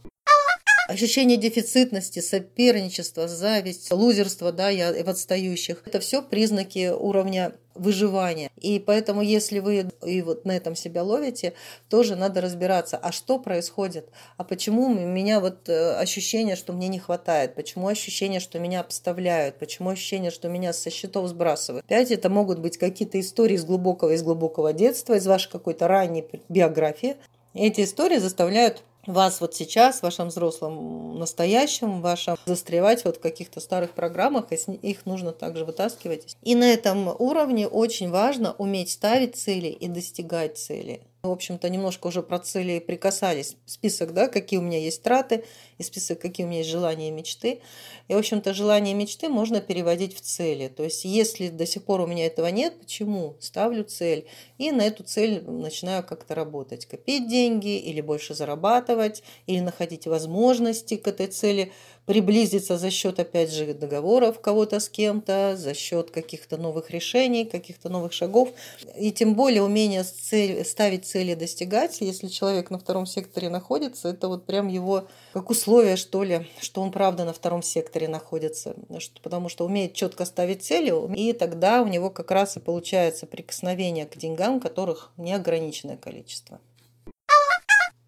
Ощущение 0.92 1.38
дефицитности, 1.38 2.20
соперничества, 2.20 3.26
зависть, 3.26 3.90
лузерство, 3.90 4.52
да, 4.52 4.68
я 4.68 4.92
в 4.92 5.08
отстающих. 5.08 5.82
Это 5.86 6.00
все 6.00 6.20
признаки 6.20 6.90
уровня 6.90 7.54
выживания. 7.74 8.50
И 8.60 8.78
поэтому, 8.78 9.22
если 9.22 9.60
вы 9.60 9.88
и 10.04 10.20
вот 10.20 10.44
на 10.44 10.54
этом 10.54 10.76
себя 10.76 11.02
ловите, 11.02 11.54
тоже 11.88 12.14
надо 12.14 12.42
разбираться, 12.42 12.98
а 12.98 13.10
что 13.10 13.38
происходит, 13.38 14.10
а 14.36 14.44
почему 14.44 14.82
у 14.82 14.94
меня 14.94 15.40
вот 15.40 15.66
э, 15.70 15.94
ощущение, 15.94 16.56
что 16.56 16.74
мне 16.74 16.88
не 16.88 16.98
хватает, 16.98 17.54
почему 17.54 17.88
ощущение, 17.88 18.40
что 18.40 18.58
меня 18.58 18.80
обставляют, 18.80 19.58
почему 19.58 19.88
ощущение, 19.88 20.30
что 20.30 20.50
меня 20.50 20.74
со 20.74 20.90
счетов 20.90 21.26
сбрасывают. 21.26 21.86
Опять 21.86 22.10
это 22.10 22.28
могут 22.28 22.58
быть 22.58 22.76
какие-то 22.76 23.18
истории 23.18 23.54
из 23.54 23.64
глубокого, 23.64 24.10
из 24.10 24.22
глубокого 24.22 24.74
детства, 24.74 25.14
из 25.14 25.26
вашей 25.26 25.50
какой-то 25.50 25.88
ранней 25.88 26.26
биографии. 26.50 27.16
И 27.54 27.66
эти 27.66 27.82
истории 27.82 28.18
заставляют 28.18 28.82
вас 29.06 29.40
вот 29.40 29.54
сейчас, 29.54 30.00
в 30.00 30.02
вашем 30.02 30.28
взрослом 30.28 31.18
настоящем, 31.18 32.00
вашем 32.00 32.36
застревать 32.46 33.04
вот 33.04 33.16
в 33.16 33.20
каких-то 33.20 33.60
старых 33.60 33.92
программах, 33.92 34.52
и 34.52 34.56
их 34.56 35.06
нужно 35.06 35.32
также 35.32 35.64
вытаскивать. 35.64 36.36
И 36.42 36.54
на 36.54 36.72
этом 36.72 37.08
уровне 37.18 37.66
очень 37.66 38.10
важно 38.10 38.52
уметь 38.58 38.90
ставить 38.90 39.36
цели 39.36 39.68
и 39.68 39.88
достигать 39.88 40.58
цели. 40.58 41.02
В 41.24 41.30
общем-то, 41.30 41.70
немножко 41.70 42.08
уже 42.08 42.20
про 42.20 42.40
цели 42.40 42.80
прикасались. 42.80 43.54
Список, 43.64 44.12
да, 44.12 44.26
какие 44.26 44.58
у 44.58 44.62
меня 44.62 44.78
есть 44.78 45.04
траты, 45.04 45.44
и 45.78 45.84
список, 45.84 46.18
какие 46.18 46.44
у 46.44 46.48
меня 46.48 46.58
есть 46.58 46.70
желания 46.70 47.10
и 47.10 47.12
мечты. 47.12 47.60
И, 48.08 48.14
в 48.14 48.18
общем-то, 48.18 48.52
желания 48.52 48.90
и 48.90 48.94
мечты 48.94 49.28
можно 49.28 49.60
переводить 49.60 50.16
в 50.16 50.20
цели. 50.20 50.66
То 50.66 50.82
есть, 50.82 51.04
если 51.04 51.48
до 51.48 51.64
сих 51.64 51.84
пор 51.84 52.00
у 52.00 52.08
меня 52.08 52.26
этого 52.26 52.48
нет, 52.48 52.76
почему? 52.76 53.36
Ставлю 53.38 53.84
цель. 53.84 54.26
И 54.58 54.72
на 54.72 54.82
эту 54.82 55.04
цель 55.04 55.44
начинаю 55.48 56.02
как-то 56.02 56.34
работать. 56.34 56.86
Копить 56.86 57.28
деньги 57.28 57.78
или 57.78 58.00
больше 58.00 58.34
зарабатывать, 58.34 59.22
или 59.46 59.60
находить 59.60 60.08
возможности 60.08 60.96
к 60.96 61.06
этой 61.06 61.28
цели– 61.28 61.70
приблизиться 62.06 62.78
за 62.78 62.90
счет, 62.90 63.18
опять 63.20 63.52
же, 63.52 63.74
договоров 63.74 64.40
кого-то 64.40 64.80
с 64.80 64.88
кем-то, 64.88 65.56
за 65.56 65.74
счет 65.74 66.10
каких-то 66.10 66.56
новых 66.56 66.90
решений, 66.90 67.44
каких-то 67.44 67.88
новых 67.88 68.12
шагов. 68.12 68.50
И 68.98 69.12
тем 69.12 69.34
более 69.34 69.62
умение 69.62 70.02
цель, 70.02 70.64
ставить 70.64 71.06
цели 71.06 71.34
достигать, 71.34 72.00
если 72.00 72.28
человек 72.28 72.70
на 72.70 72.78
втором 72.78 73.06
секторе 73.06 73.48
находится, 73.48 74.08
это 74.08 74.28
вот 74.28 74.46
прям 74.46 74.68
его 74.68 75.06
как 75.32 75.50
условие, 75.50 75.96
что 75.96 76.24
ли, 76.24 76.48
что 76.60 76.82
он 76.82 76.90
правда 76.90 77.24
на 77.24 77.32
втором 77.32 77.62
секторе 77.62 78.08
находится. 78.08 78.74
Потому 79.22 79.48
что 79.48 79.64
умеет 79.64 79.94
четко 79.94 80.24
ставить 80.24 80.62
цели, 80.64 80.92
и 81.16 81.32
тогда 81.32 81.82
у 81.82 81.86
него 81.86 82.10
как 82.10 82.30
раз 82.30 82.56
и 82.56 82.60
получается 82.60 83.26
прикосновение 83.26 84.06
к 84.06 84.16
деньгам, 84.16 84.60
которых 84.60 85.12
неограниченное 85.16 85.96
количество 85.96 86.60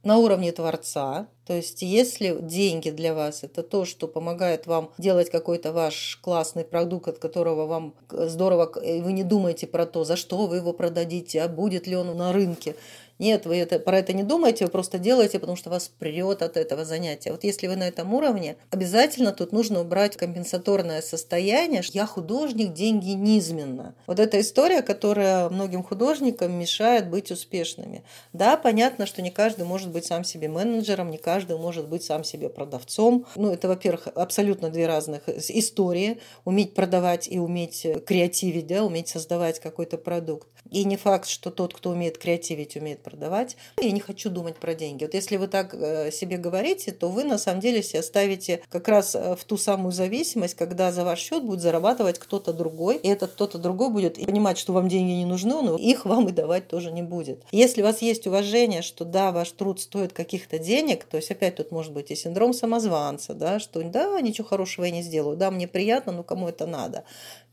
на 0.04 0.18
уровне 0.18 0.52
Творца. 0.52 1.26
То 1.46 1.52
есть, 1.52 1.82
если 1.82 2.38
деньги 2.40 2.90
для 2.90 3.14
вас 3.14 3.42
это 3.42 3.62
то, 3.62 3.84
что 3.84 4.08
помогает 4.08 4.66
вам 4.66 4.90
делать 4.96 5.30
какой-то 5.30 5.72
ваш 5.72 6.18
классный 6.22 6.64
продукт, 6.64 7.08
от 7.08 7.18
которого 7.18 7.66
вам 7.66 7.94
здорово, 8.10 8.72
вы 8.74 9.12
не 9.12 9.24
думаете 9.24 9.66
про 9.66 9.84
то, 9.84 10.04
за 10.04 10.16
что 10.16 10.46
вы 10.46 10.56
его 10.56 10.72
продадите, 10.72 11.42
а 11.42 11.48
будет 11.48 11.86
ли 11.86 11.96
он 11.96 12.16
на 12.16 12.32
рынке, 12.32 12.76
нет, 13.18 13.46
вы 13.46 13.56
это, 13.56 13.78
про 13.78 13.98
это 13.98 14.12
не 14.12 14.22
думаете, 14.22 14.64
вы 14.64 14.70
просто 14.70 14.98
делаете, 14.98 15.38
потому 15.38 15.56
что 15.56 15.70
вас 15.70 15.88
прет 15.88 16.42
от 16.42 16.56
этого 16.56 16.84
занятия. 16.84 17.30
Вот 17.30 17.44
если 17.44 17.66
вы 17.68 17.76
на 17.76 17.86
этом 17.86 18.12
уровне, 18.12 18.56
обязательно 18.70 19.32
тут 19.32 19.52
нужно 19.52 19.80
убрать 19.80 20.16
компенсаторное 20.16 21.00
состояние. 21.00 21.82
Я 21.92 22.06
художник, 22.06 22.72
деньги 22.72 23.10
низменно. 23.10 23.94
Вот 24.06 24.18
эта 24.18 24.40
история, 24.40 24.82
которая 24.82 25.48
многим 25.48 25.84
художникам 25.84 26.58
мешает 26.58 27.08
быть 27.08 27.30
успешными. 27.30 28.02
Да, 28.32 28.56
понятно, 28.56 29.06
что 29.06 29.22
не 29.22 29.30
каждый 29.30 29.64
может 29.64 29.90
быть 29.90 30.06
сам 30.06 30.24
себе 30.24 30.48
менеджером, 30.48 31.10
не 31.10 31.18
каждый 31.18 31.56
может 31.56 31.88
быть 31.88 32.02
сам 32.02 32.24
себе 32.24 32.48
продавцом. 32.48 33.26
Ну, 33.36 33.52
это, 33.52 33.68
во-первых, 33.68 34.08
абсолютно 34.08 34.70
две 34.70 34.86
разных 34.86 35.28
истории. 35.28 36.18
Уметь 36.44 36.74
продавать 36.74 37.28
и 37.28 37.38
уметь 37.38 37.86
креативить, 38.06 38.66
да, 38.66 38.84
уметь 38.84 39.08
создавать 39.08 39.60
какой-то 39.60 39.98
продукт. 39.98 40.48
И 40.70 40.84
не 40.84 40.96
факт, 40.96 41.28
что 41.28 41.50
тот, 41.50 41.74
кто 41.74 41.90
умеет 41.90 42.18
креативить, 42.18 42.76
умеет 42.76 43.03
продавать. 43.04 43.56
Я 43.80 43.92
не 43.92 44.00
хочу 44.00 44.30
думать 44.30 44.56
про 44.56 44.74
деньги. 44.74 45.04
Вот 45.04 45.14
если 45.14 45.36
вы 45.36 45.46
так 45.46 45.74
э, 45.74 46.10
себе 46.10 46.38
говорите, 46.38 46.90
то 46.90 47.08
вы 47.08 47.24
на 47.24 47.38
самом 47.38 47.60
деле 47.60 47.82
себя 47.82 48.02
ставите 48.02 48.62
как 48.70 48.88
раз 48.88 49.14
э, 49.14 49.36
в 49.36 49.44
ту 49.44 49.56
самую 49.56 49.92
зависимость, 49.92 50.54
когда 50.54 50.90
за 50.90 51.04
ваш 51.04 51.20
счет 51.20 51.44
будет 51.44 51.60
зарабатывать 51.60 52.18
кто-то 52.18 52.52
другой, 52.52 52.96
и 52.96 53.08
этот 53.08 53.32
кто-то 53.32 53.58
другой 53.58 53.90
будет 53.90 54.14
понимать, 54.14 54.58
что 54.58 54.72
вам 54.72 54.88
деньги 54.88 55.12
не 55.12 55.26
нужны, 55.26 55.62
но 55.62 55.76
их 55.76 56.04
вам 56.04 56.28
и 56.28 56.32
давать 56.32 56.66
тоже 56.68 56.90
не 56.90 57.02
будет. 57.02 57.42
Если 57.52 57.82
у 57.82 57.84
вас 57.84 58.02
есть 58.02 58.26
уважение, 58.26 58.82
что 58.82 59.04
да, 59.04 59.30
ваш 59.30 59.50
труд 59.52 59.80
стоит 59.80 60.12
каких-то 60.12 60.58
денег, 60.58 61.04
то 61.04 61.18
есть 61.18 61.30
опять 61.30 61.56
тут 61.56 61.70
может 61.70 61.92
быть 61.92 62.10
и 62.10 62.16
синдром 62.16 62.54
самозванца, 62.54 63.34
да, 63.34 63.60
что 63.60 63.82
да, 63.82 64.20
ничего 64.20 64.48
хорошего 64.48 64.86
я 64.86 64.90
не 64.90 65.02
сделаю, 65.02 65.36
да, 65.36 65.50
мне 65.50 65.68
приятно, 65.68 66.12
но 66.12 66.22
кому 66.22 66.48
это 66.48 66.66
надо 66.66 67.04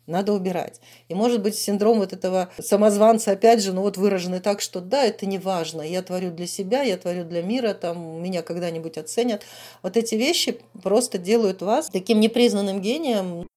надо 0.07 0.33
убирать. 0.33 0.81
И 1.09 1.13
может 1.13 1.41
быть 1.41 1.55
синдром 1.55 1.99
вот 1.99 2.13
этого 2.13 2.49
самозванца, 2.59 3.31
опять 3.31 3.61
же, 3.61 3.73
ну 3.73 3.81
вот 3.81 3.97
выраженный 3.97 4.39
так, 4.39 4.61
что 4.61 4.81
да, 4.81 5.03
это 5.03 5.25
не 5.25 5.39
важно, 5.39 5.81
я 5.81 6.01
творю 6.01 6.31
для 6.31 6.47
себя, 6.47 6.83
я 6.83 6.97
творю 6.97 7.23
для 7.23 7.41
мира, 7.41 7.73
там 7.73 8.21
меня 8.21 8.41
когда-нибудь 8.41 8.97
оценят. 8.97 9.43
Вот 9.83 9.97
эти 9.97 10.15
вещи 10.15 10.59
просто 10.81 11.17
делают 11.17 11.61
вас 11.61 11.89
таким 11.89 12.19
непризнанным 12.19 12.81
гением. 12.81 13.47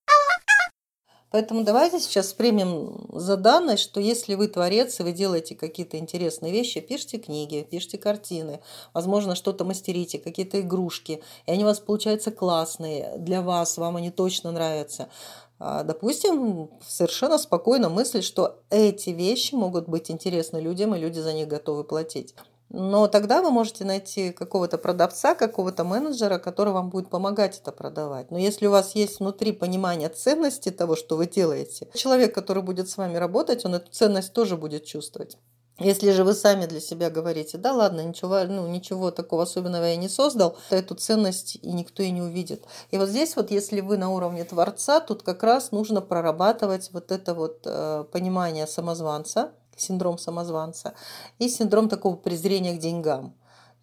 Поэтому 1.35 1.65
давайте 1.65 1.99
сейчас 1.99 2.33
примем 2.33 3.09
за 3.13 3.37
данность, 3.37 3.83
что 3.83 3.99
если 3.99 4.37
вы 4.37 4.47
творец, 4.47 5.01
и 5.01 5.03
вы 5.03 5.11
делаете 5.11 5.57
какие-то 5.57 5.99
интересные 5.99 6.53
вещи, 6.53 6.79
пишите 6.79 7.19
книги, 7.19 7.67
пишите 7.69 7.99
картины, 7.99 8.61
возможно, 8.93 9.35
что-то 9.35 9.65
мастерите, 9.65 10.21
какие-то 10.21 10.61
игрушки, 10.61 11.25
и 11.47 11.51
они 11.51 11.65
у 11.65 11.67
вас 11.67 11.81
получаются 11.81 12.31
классные, 12.31 13.17
для 13.19 13.43
вас, 13.43 13.79
вам 13.79 13.97
они 13.97 14.13
точно 14.13 14.53
нравятся– 14.53 15.09
а, 15.59 15.85
допустим, 15.85 16.69
совершенно 16.87 17.39
спокойно 17.39 17.89
мыслить, 17.89 18.25
что 18.25 18.59
эти 18.71 19.11
вещи 19.11 19.55
могут 19.55 19.89
быть 19.89 20.11
интересны 20.11 20.59
людям, 20.59 20.95
и 20.95 20.99
люди 20.99 21.21
за 21.21 21.33
них 21.33 21.49
готовы 21.49 21.85
платить. 21.85 22.35
Но 22.77 23.07
тогда 23.07 23.41
вы 23.41 23.53
можете 23.53 23.85
найти 23.85 24.33
какого-то 24.33 24.79
продавца, 24.79 25.37
какого-то 25.37 25.85
менеджера, 25.85 26.39
который 26.39 26.73
вам 26.73 26.91
будет 26.91 27.09
помогать 27.09 27.61
это 27.61 27.71
продавать. 27.71 28.33
Но 28.33 28.39
если 28.39 28.67
у 28.67 28.73
вас 28.73 28.97
есть 28.97 29.21
внутри 29.21 29.53
понимание 29.53 30.09
ценности 30.09 30.71
того, 30.71 30.97
что 30.97 31.17
вы 31.17 31.29
делаете, 31.29 31.89
человек, 31.95 32.35
который 32.35 32.65
будет 32.65 32.91
с 32.91 32.97
вами 32.97 33.17
работать, 33.17 33.65
он 33.65 33.77
эту 33.77 33.93
ценность 33.93 34.33
тоже 34.33 34.57
будет 34.57 34.85
чувствовать. 34.87 35.37
Если 35.79 36.11
же 36.11 36.25
вы 36.25 36.35
сами 36.35 36.67
для 36.67 36.81
себя 36.81 37.11
говорите, 37.11 37.59
да 37.59 37.73
ладно, 37.73 38.01
ничего, 38.01 38.43
ну, 38.45 38.67
ничего 38.67 39.11
такого 39.13 39.43
особенного 39.43 39.85
я 39.85 39.97
не 39.97 40.09
создал, 40.09 40.57
то 40.69 40.77
эту 40.77 40.97
ценность 40.97 41.57
и 41.63 41.73
никто 41.73 42.03
и 42.03 42.11
не 42.11 42.23
увидит. 42.23 42.65
И 42.91 42.99
вот 42.99 43.09
здесь 43.09 43.35
вот, 43.37 43.51
если 43.51 43.81
вы 43.81 43.99
на 43.99 44.11
уровне 44.11 44.45
Творца, 44.45 45.01
тут 45.01 45.23
как 45.23 45.43
раз 45.43 45.73
нужно 45.73 46.01
прорабатывать 46.01 46.91
вот 46.93 47.11
это 47.11 47.35
вот 47.35 47.63
э, 47.65 48.05
понимание 48.13 48.69
самозванца, 48.69 49.53
синдром 49.77 50.19
самозванца 50.19 50.95
и 51.39 51.49
синдром 51.49 51.89
такого 51.89 52.17
презрения 52.17 52.75
к 52.75 52.79
деньгам. 52.79 53.35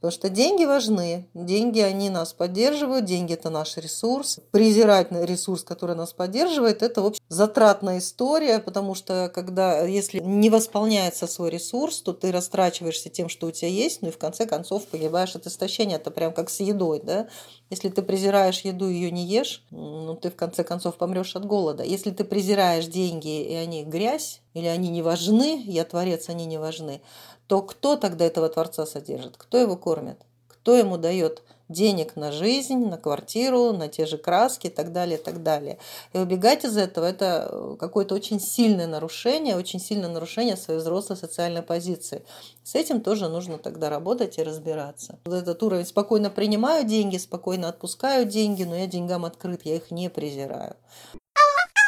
Потому 0.02 0.14
что 0.14 0.30
деньги 0.30 0.66
важны, 0.66 1.28
деньги, 1.36 1.80
они 1.80 2.10
нас 2.10 2.34
поддерживают, 2.34 3.06
деньги– 3.06 3.34
это 3.36 3.52
наш 3.52 3.78
ресурс. 3.78 4.40
Презирать 4.50 5.12
ресурс, 5.12 5.64
который 5.64 5.96
нас 5.96 6.12
поддерживает, 6.12 6.82
это, 6.82 7.04
в 7.04 7.06
общем, 7.06 7.24
затратная 7.30 8.00
история, 8.00 8.58
потому 8.58 8.96
что, 8.96 9.32
когда, 9.32 9.86
если 9.86 10.18
не 10.18 10.50
восполняется 10.50 11.28
свой 11.28 11.52
ресурс, 11.52 12.02
то 12.02 12.14
ты 12.14 12.32
растрачиваешься 12.32 13.10
тем, 13.10 13.30
что 13.30 13.46
у 13.46 13.52
тебя 13.52 13.68
есть, 13.68 14.02
ну 14.02 14.08
и 14.08 14.12
в 14.12 14.18
конце 14.18 14.48
концов 14.48 14.88
погибаешь 14.88 15.36
от 15.36 15.46
истощения. 15.46 15.98
Это 15.98 16.10
прям 16.10 16.34
как 16.34 16.50
с 16.50 16.62
едой, 16.62 17.00
да? 17.04 17.28
Если 17.70 17.90
ты 17.90 18.02
презираешь 18.02 18.62
еду 18.62 18.90
и 18.90 18.96
ее 18.96 19.12
не 19.12 19.28
ешь, 19.28 19.64
ну 19.70 20.16
ты 20.16 20.32
в 20.32 20.36
конце 20.36 20.64
концов 20.64 20.96
помрешь 20.96 21.36
от 21.36 21.46
голода. 21.46 21.84
Если 21.84 22.10
ты 22.10 22.24
презираешь 22.24 22.88
деньги, 22.88 23.44
и 23.44 23.54
они 23.54 23.84
грязь, 23.84 24.42
или 24.54 24.68
они 24.68 24.90
не 24.90 25.02
важны, 25.02 25.64
я 25.66 25.86
творец, 25.86 26.30
они 26.30 26.46
не 26.46 26.58
важны, 26.58 27.02
то 27.48 27.62
кто 27.62 27.98
тогда 27.98 28.26
этого 28.26 28.50
Творца 28.50 28.86
содержит? 28.86 29.36
Кто 29.38 29.58
его 29.58 29.76
кормит? 29.76 30.18
Кто 30.48 30.76
ему 30.76 30.98
дает 30.98 31.42
денег 31.72 32.16
на 32.16 32.32
жизнь, 32.32 32.86
на 32.86 32.98
квартиру, 32.98 33.72
на 33.72 33.88
те 33.88 34.06
же 34.06 34.18
краски 34.18 34.68
и 34.68 34.70
так 34.70 34.92
далее, 34.92 35.18
и 35.18 35.22
так 35.22 35.42
далее. 35.42 35.78
И 36.14 36.18
убегать 36.18 36.66
из 36.66 36.78
этого– 36.78 37.06
это 37.08 37.50
э, 37.50 37.76
какое-то 37.80 38.14
очень 38.16 38.40
сильное 38.40 38.88
нарушение, 38.88 39.58
очень 39.58 39.80
сильное 39.80 40.10
нарушение 40.10 40.58
своей 40.58 40.80
взрослой 40.80 41.18
социальной 41.18 41.62
позиции. 41.62 42.24
С 42.64 42.76
этим 42.76 43.02
тоже 43.02 43.30
нужно 43.30 43.58
тогда 43.58 43.90
работать 43.90 44.38
и 44.38 44.44
разбираться. 44.44 45.20
Вот 45.26 45.36
этот 45.36 45.62
уровень 45.64 45.86
спокойно 45.86 46.30
принимаю 46.30 46.86
деньги, 46.86 47.18
спокойно 47.18 47.70
отпускаю 47.70 48.26
деньги, 48.26 48.64
но 48.64 48.76
я 48.76 48.88
деньгам 48.88 49.26
открыт, 49.26 49.62
я 49.64 49.76
их 49.76 49.92
не 49.92 50.10
презираю. 50.10 50.76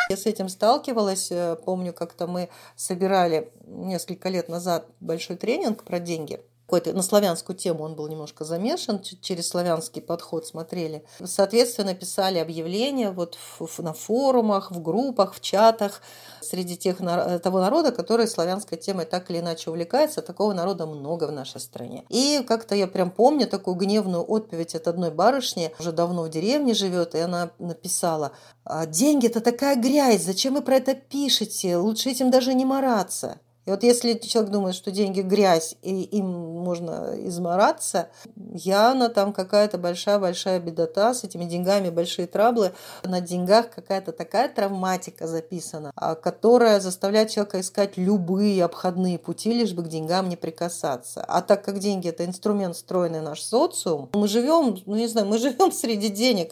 Я 0.10 0.18
с 0.18 0.26
этим 0.26 0.50
сталкивалась. 0.50 1.32
Э, 1.32 1.56
помню, 1.56 1.94
как-то 1.94 2.28
мы 2.28 2.50
собирали 2.76 3.52
несколько 3.66 4.30
лет 4.30 4.50
назад 4.50 4.88
большой 5.00 5.38
тренинг 5.38 5.84
про 5.84 6.00
деньги– 6.00 6.42
какой-то 6.66 6.94
на 6.94 7.04
славянскую 7.04 7.56
тему 7.56 7.84
он 7.84 7.96
был 7.96 8.08
немножко 8.08 8.46
замешан, 8.46 9.02
через 9.02 9.50
славянский 9.50 10.02
подход 10.02 10.48
смотрели. 10.48 11.06
Соответственно, 11.24 11.94
писали 11.94 12.40
объявления 12.40 13.12
вот 13.12 13.38
на 13.78 13.94
форумах, 13.94 14.72
в 14.72 14.82
группах, 14.82 15.36
в 15.36 15.42
чатах 15.42 16.02
среди 16.42 16.78
тех, 16.78 16.98
того 16.98 17.60
народа, 17.60 17.92
который 17.92 18.28
славянской 18.28 18.78
темой 18.78 19.06
так 19.06 19.30
или 19.30 19.40
иначе 19.40 19.70
увлекается. 19.70 20.22
Такого 20.22 20.54
народа 20.54 20.86
много 20.86 21.26
в 21.26 21.32
нашей 21.32 21.60
стране. 21.60 22.06
И 22.10 22.44
как-то 22.48 22.76
я 22.76 22.88
прям 22.88 23.12
помню 23.12 23.46
такую 23.46 23.76
гневную 23.76 24.24
отповедь 24.24 24.74
от 24.74 24.88
одной 24.88 25.12
барышни, 25.12 25.74
уже 25.80 25.92
давно 25.92 26.24
в 26.24 26.30
деревне 26.30 26.74
живет, 26.74 27.14
и 27.14 27.20
она 27.20 27.52
написала, 27.60 28.32
«А 28.64 28.86
деньги– 28.86 29.28
это 29.28 29.42
такая 29.42 29.76
грязь, 29.76 30.24
зачем 30.24 30.56
вы 30.56 30.62
про 30.62 30.78
это 30.78 30.96
пишете? 30.96 31.78
Лучше 31.78 32.10
этим 32.10 32.32
даже 32.32 32.54
не 32.54 32.66
мараться. 32.66 33.40
И 33.66 33.70
вот 33.70 33.84
если 33.84 34.14
человек 34.16 34.52
думает, 34.52 34.76
что 34.76 34.92
деньги 34.92 35.22
грязь, 35.22 35.76
и 35.82 36.02
им 36.02 36.26
можно 36.26 37.14
измораться, 37.28 38.10
явно 38.54 39.08
там 39.08 39.32
какая-то 39.32 39.78
большая-большая 39.78 40.60
бедота 40.60 41.14
с 41.14 41.24
этими 41.24 41.46
деньгами, 41.46 41.90
большие 41.90 42.28
траблы. 42.28 42.74
На 43.04 43.22
деньгах 43.22 43.70
какая-то 43.70 44.12
такая 44.12 44.50
травматика 44.50 45.28
записана, 45.28 45.92
а, 45.96 46.16
которая 46.16 46.82
заставляет 46.82 47.30
человека 47.30 47.62
искать 47.62 47.98
любые 47.98 48.66
обходные 48.66 49.18
пути, 49.18 49.54
лишь 49.54 49.74
бы 49.74 49.84
к 49.84 49.88
деньгам 49.88 50.28
не 50.28 50.36
прикасаться. 50.36 51.24
А 51.26 51.42
так 51.42 51.64
как 51.64 51.80
деньги– 51.80 52.08
это 52.10 52.26
инструмент, 52.26 52.76
встроенный 52.76 53.22
в 53.22 53.24
наш 53.24 53.42
социум, 53.42 54.10
мы 54.14 54.28
живем, 54.28 54.78
ну 54.86 54.96
не 54.96 55.08
знаю, 55.08 55.28
мы 55.28 55.38
живем 55.40 55.72
среди 55.72 56.10
денег. 56.10 56.52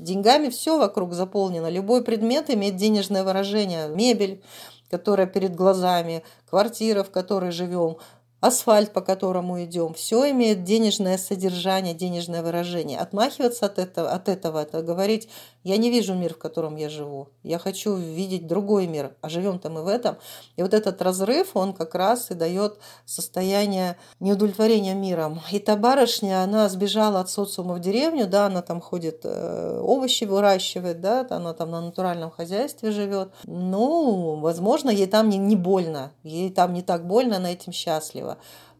Деньгами 0.00 0.48
все 0.48 0.78
вокруг 0.78 1.12
заполнено. 1.12 1.68
Любой 1.68 2.02
предмет 2.02 2.48
имеет 2.48 2.76
денежное 2.76 3.22
выражение. 3.22 3.88
Мебель, 3.88 4.42
которая 4.90 5.26
перед 5.26 5.54
глазами, 5.54 6.22
квартира, 6.48 7.02
в 7.02 7.10
которой 7.10 7.52
живем, 7.52 7.96
асфальт, 8.40 8.92
по 8.92 9.00
которому 9.00 9.62
идем, 9.64 9.94
все 9.94 10.30
имеет 10.30 10.64
денежное 10.64 11.18
содержание, 11.18 11.94
денежное 11.94 12.42
выражение. 12.42 12.98
Отмахиваться 12.98 13.66
от 13.66 13.78
этого, 13.78 14.10
от 14.10 14.28
этого 14.28 14.62
это 14.62 14.82
говорить, 14.82 15.28
я 15.62 15.76
не 15.76 15.90
вижу 15.90 16.14
мир, 16.14 16.34
в 16.34 16.38
котором 16.38 16.76
я 16.76 16.88
живу. 16.88 17.28
Я 17.42 17.58
хочу 17.58 17.94
видеть 17.94 18.46
другой 18.46 18.86
мир, 18.86 19.14
а 19.20 19.28
живем-то 19.28 19.68
мы 19.68 19.82
в 19.82 19.88
этом. 19.88 20.16
И 20.56 20.62
вот 20.62 20.72
этот 20.72 21.02
разрыв, 21.02 21.50
он 21.54 21.74
как 21.74 21.94
раз 21.94 22.30
и 22.30 22.34
дает 22.34 22.78
состояние 23.04 23.98
неудовлетворения 24.20 24.94
миром. 24.94 25.40
И 25.52 25.58
та 25.58 25.76
барышня, 25.76 26.42
она 26.42 26.68
сбежала 26.70 27.20
от 27.20 27.28
социума 27.28 27.74
в 27.74 27.80
деревню, 27.80 28.26
да, 28.26 28.46
она 28.46 28.62
там 28.62 28.80
ходит, 28.80 29.20
э, 29.24 29.80
овощи 29.84 30.24
выращивает, 30.24 31.02
да, 31.02 31.26
она 31.28 31.52
там 31.52 31.72
на 31.72 31.82
натуральном 31.82 32.30
хозяйстве 32.30 32.90
живет. 32.90 33.30
Ну, 33.44 34.36
возможно, 34.36 34.88
ей 34.88 35.06
там 35.06 35.28
не, 35.28 35.36
не 35.36 35.56
больно, 35.56 36.12
ей 36.22 36.50
там 36.50 36.72
не 36.72 36.80
так 36.80 37.06
больно, 37.06 37.36
она 37.36 37.52
этим 37.52 37.72
счастлива. 37.72 38.29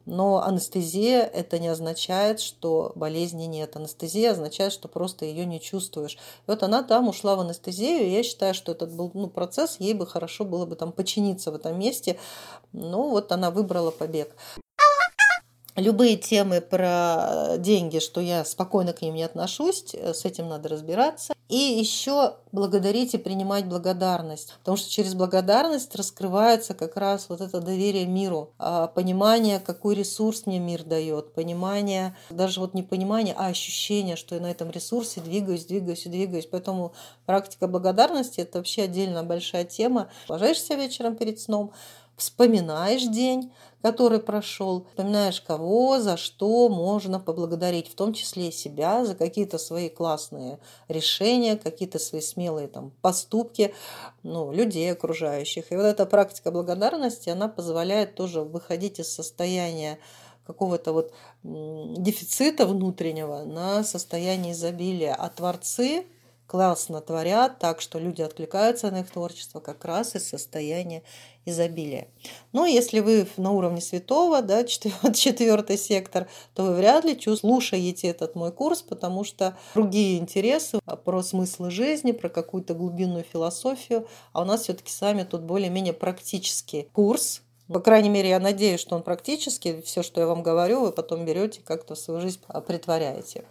Но 0.06 0.42
анестезия 0.42 1.22
это 1.22 1.58
не 1.58 1.68
означает, 1.68 2.40
что 2.40 2.92
болезни 2.94 3.44
нет. 3.44 3.76
Анестезия 3.76 4.32
означает, 4.32 4.72
что 4.72 4.88
просто 4.88 5.24
ее 5.24 5.44
не 5.44 5.60
чувствуешь. 5.60 6.14
И 6.14 6.50
вот 6.50 6.62
она 6.62 6.82
там 6.82 7.08
ушла 7.08 7.36
в 7.36 7.40
анестезию, 7.40 8.06
и 8.06 8.10
я 8.10 8.22
считаю, 8.22 8.54
что 8.54 8.72
этот 8.72 8.92
был 8.92 9.10
ну, 9.14 9.28
процесс, 9.28 9.76
ей 9.78 9.94
бы 9.94 10.06
хорошо 10.06 10.44
было 10.44 10.66
бы 10.66 10.74
там 10.74 10.90
починиться 10.92 11.52
в 11.52 11.54
этом 11.54 11.78
месте. 11.78 12.18
Ну 12.72 13.10
вот 13.10 13.30
она 13.30 13.50
выбрала 13.50 13.90
побег 13.90 14.34
любые 15.80 16.16
темы 16.16 16.60
про 16.60 17.56
деньги, 17.58 17.98
что 17.98 18.20
я 18.20 18.44
спокойно 18.44 18.92
к 18.92 19.02
ним 19.02 19.14
не 19.14 19.22
отношусь, 19.22 19.94
э, 19.94 20.14
с 20.14 20.24
этим 20.24 20.48
надо 20.48 20.68
разбираться. 20.68 21.34
И 21.48 21.56
еще 21.56 22.36
благодарить 22.52 23.14
и 23.14 23.18
принимать 23.18 23.66
благодарность, 23.66 24.54
потому 24.60 24.76
что 24.76 24.88
через 24.88 25.14
благодарность 25.14 25.96
раскрывается 25.96 26.74
как 26.74 26.96
раз 26.96 27.26
вот 27.28 27.40
это 27.40 27.60
доверие 27.60 28.06
миру, 28.06 28.52
а 28.56 28.86
понимание, 28.86 29.58
какой 29.58 29.96
ресурс 29.96 30.46
мне 30.46 30.60
мир 30.60 30.84
дает, 30.84 31.34
понимание, 31.34 32.16
даже 32.30 32.60
вот 32.60 32.74
не 32.74 32.84
понимание, 32.84 33.34
а 33.36 33.46
ощущение, 33.46 34.14
что 34.14 34.36
я 34.36 34.40
на 34.40 34.50
этом 34.50 34.70
ресурсе 34.70 35.20
двигаюсь, 35.20 35.64
двигаюсь 35.64 36.06
и 36.06 36.08
двигаюсь. 36.08 36.46
Поэтому 36.46 36.92
практика 37.26 37.66
благодарности– 37.66 38.40
это 38.42 38.58
вообще 38.58 38.82
отдельно 38.82 39.24
большая 39.24 39.64
тема. 39.64 40.08
Ложишься 40.28 40.76
вечером 40.76 41.16
перед 41.16 41.40
сном, 41.40 41.72
вспоминаешь 42.16 43.04
день, 43.04 43.52
который 43.82 44.20
прошел, 44.20 44.86
вспоминаешь 44.90 45.40
кого, 45.40 46.00
за 46.00 46.16
что 46.16 46.68
можно 46.68 47.18
поблагодарить, 47.18 47.90
в 47.90 47.94
том 47.94 48.12
числе 48.12 48.48
и 48.48 48.52
себя 48.52 49.04
за 49.04 49.14
какие-то 49.14 49.58
свои 49.58 49.88
классные 49.88 50.58
решения, 50.88 51.56
какие-то 51.56 51.98
свои 51.98 52.20
смелые 52.20 52.68
там 52.68 52.92
поступки, 53.00 53.74
ну, 54.22 54.52
людей 54.52 54.92
окружающих. 54.92 55.72
И 55.72 55.76
вот 55.76 55.84
эта 55.84 56.06
практика 56.06 56.50
благодарности, 56.50 57.30
она 57.30 57.48
позволяет 57.48 58.14
тоже 58.14 58.42
выходить 58.42 59.00
из 59.00 59.12
состояния 59.12 59.98
какого-то 60.46 60.92
вот 60.92 61.12
дефицита 61.42 62.66
внутреннего 62.66 63.44
на 63.44 63.84
состояние 63.84 64.52
изобилия. 64.52 65.14
А 65.14 65.28
творцы 65.28 66.06
классно 66.50 67.00
творят, 67.00 67.60
так 67.60 67.80
что 67.80 68.00
люди 68.00 68.22
откликаются 68.22 68.90
на 68.90 69.02
их 69.02 69.10
творчество 69.12 69.60
как 69.60 69.84
раз 69.84 70.16
из 70.16 70.28
состояния 70.28 71.04
изобилия. 71.46 72.08
Но 72.50 72.66
если 72.66 72.98
вы 72.98 73.28
на 73.36 73.52
уровне 73.52 73.80
святого, 73.80 74.42
да, 74.42 74.64
четвертый 74.64 75.78
сектор, 75.78 76.26
то 76.54 76.64
вы 76.64 76.74
вряд 76.74 77.04
ли 77.04 77.16
слушаете 77.36 78.08
этот 78.08 78.34
мой 78.34 78.50
курс, 78.50 78.82
потому 78.82 79.22
что 79.22 79.56
другие 79.74 80.18
интересы 80.18 80.80
про 81.04 81.22
смысл 81.22 81.70
жизни, 81.70 82.10
про 82.10 82.28
какую-то 82.28 82.74
глубинную 82.74 83.22
философию, 83.22 84.08
а 84.32 84.42
у 84.42 84.44
нас 84.44 84.62
все-таки 84.62 84.90
с 84.90 85.00
вами 85.00 85.22
тут 85.22 85.42
более-менее 85.42 85.92
практический 85.92 86.88
курс, 86.92 87.42
по 87.72 87.78
крайней 87.78 88.08
мере, 88.08 88.30
я 88.30 88.40
надеюсь, 88.40 88.80
что 88.80 88.96
он 88.96 89.04
практически, 89.04 89.80
все, 89.82 90.02
что 90.02 90.20
я 90.20 90.26
вам 90.26 90.42
говорю, 90.42 90.80
вы 90.80 90.90
потом 90.90 91.24
берете 91.24 91.60
как-то 91.64 91.94
в 91.94 91.98
свою 92.00 92.20
жизнь 92.20 92.40
притворяете. 92.66 93.44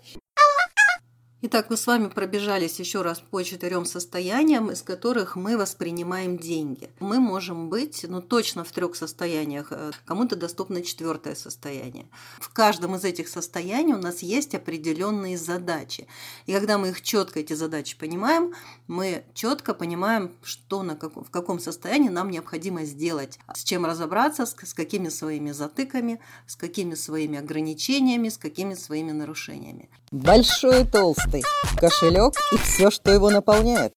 Итак, 1.41 1.67
мы 1.69 1.77
с 1.77 1.87
вами 1.87 2.09
пробежались 2.09 2.81
еще 2.81 3.01
раз 3.01 3.21
по 3.21 3.41
четырем 3.43 3.85
состояниям, 3.85 4.71
из 4.71 4.81
которых 4.81 5.37
мы 5.37 5.57
воспринимаем 5.57 6.37
деньги. 6.37 6.89
Мы 6.99 7.21
можем 7.21 7.69
быть, 7.69 8.05
ну 8.05 8.21
точно 8.21 8.65
в 8.65 8.71
трех 8.73 8.97
состояниях. 8.97 9.67
Э, 9.71 9.91
кому-то 10.03 10.35
доступно 10.35 10.81
четвертое 10.81 11.35
состояние. 11.35 12.07
В 12.41 12.49
каждом 12.49 12.95
из 12.95 13.05
этих 13.05 13.29
состояний 13.29 13.93
у 13.93 13.99
нас 13.99 14.21
есть 14.21 14.53
определенные 14.53 15.37
задачи. 15.37 16.07
И 16.45 16.51
когда 16.51 16.77
мы 16.77 16.89
их 16.89 17.01
четко, 17.01 17.39
эти 17.39 17.53
задачи 17.53 17.97
понимаем, 17.97 18.53
мы 18.87 19.23
четко 19.33 19.73
понимаем, 19.73 20.33
что 20.43 20.83
на 20.83 20.97
каком, 20.97 21.23
в 21.23 21.29
каком 21.29 21.61
состоянии 21.61 22.09
нам 22.09 22.31
необходимо 22.31 22.83
сделать, 22.83 23.39
с 23.55 23.63
чем 23.63 23.85
разобраться, 23.85 24.45
с, 24.45 24.53
с 24.61 24.73
какими 24.73 25.07
своими 25.07 25.51
затыками, 25.51 26.19
с 26.47 26.57
какими 26.57 26.95
своими 26.95 27.39
ограничениями, 27.39 28.27
с 28.27 28.37
какими 28.37 28.73
своими 28.73 29.13
нарушениями. 29.13 29.89
Большой 30.11 30.85
толстый 30.85 31.28
толстый, 31.29 31.43
кошелек 31.77 32.33
и 32.51 32.57
все, 32.57 32.91
что 32.91 33.11
его 33.11 33.29
наполняет. 33.29 33.93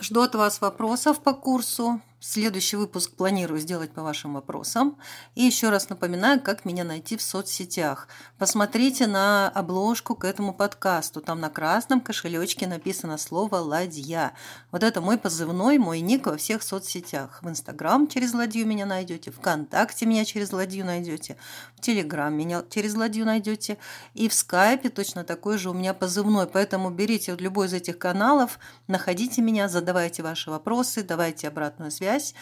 Жду 0.00 0.22
от 0.22 0.34
вас 0.34 0.60
вопросов 0.60 1.22
по 1.22 1.32
курсу. 1.32 2.00
Следующий 2.24 2.76
выпуск 2.76 3.16
планирую 3.16 3.58
сделать 3.58 3.90
по 3.90 4.04
вашим 4.04 4.34
вопросам. 4.34 4.96
И 5.34 5.42
еще 5.42 5.70
раз 5.70 5.88
напоминаю, 5.88 6.40
как 6.40 6.64
меня 6.64 6.84
найти 6.84 7.16
в 7.16 7.22
соцсетях. 7.22 8.06
Посмотрите 8.38 9.08
на 9.08 9.48
обложку 9.48 10.14
к 10.14 10.24
этому 10.24 10.54
подкасту. 10.54 11.20
Там 11.20 11.40
на 11.40 11.50
красном 11.50 12.00
кошелечке 12.00 12.68
написано 12.68 13.18
слово 13.18 13.56
«Ладья». 13.56 14.34
Вот 14.70 14.84
это 14.84 15.00
мой 15.00 15.18
позывной, 15.18 15.78
мой 15.78 15.98
ник 15.98 16.26
во 16.26 16.36
всех 16.36 16.62
соцсетях. 16.62 17.40
В 17.42 17.48
Инстаграм 17.48 18.06
через 18.06 18.34
Ладью 18.34 18.68
меня 18.68 18.86
найдете, 18.86 19.32
ВКонтакте 19.32 20.06
меня 20.06 20.24
через 20.24 20.52
Ладью 20.52 20.86
найдете, 20.86 21.36
в 21.74 21.80
Телеграм 21.80 22.32
меня 22.32 22.62
через 22.70 22.94
Ладью 22.94 23.24
найдете. 23.26 23.78
И 24.14 24.28
в 24.28 24.34
Скайпе 24.34 24.90
точно 24.90 25.24
такой 25.24 25.58
же 25.58 25.70
у 25.70 25.74
меня 25.74 25.92
позывной. 25.92 26.46
Поэтому 26.46 26.90
берите 26.90 27.34
любой 27.34 27.66
из 27.66 27.72
этих 27.72 27.98
каналов, 27.98 28.60
находите 28.86 29.42
меня, 29.42 29.68
задавайте 29.68 30.22
ваши 30.22 30.52
вопросы, 30.52 31.02
давайте 31.02 31.48
обратную 31.48 31.90
связь 31.90 32.11
связь. 32.12 32.34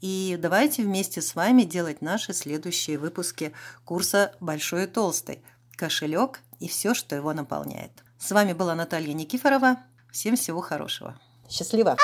И 0.00 0.38
давайте 0.40 0.82
вместе 0.82 1.20
с 1.20 1.34
вами 1.34 1.62
делать 1.62 2.02
наши 2.02 2.32
следующие 2.32 2.98
выпуски 2.98 3.52
курса 3.84 4.32
«Большой 4.40 4.84
и 4.84 4.86
толстый. 4.86 5.42
Кошелек 5.76 6.40
и 6.60 6.68
все, 6.68 6.94
что 6.94 7.16
его 7.16 7.32
наполняет». 7.32 7.90
С 8.18 8.30
вами 8.30 8.52
была 8.52 8.74
Наталья 8.74 9.12
Никифорова. 9.12 9.78
Всем 10.12 10.36
всего 10.36 10.60
хорошего. 10.60 11.18
Счастливо! 11.48 11.96